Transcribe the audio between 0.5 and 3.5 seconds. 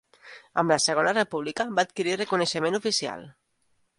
Amb la Segona República va adquirir reconeixement oficial.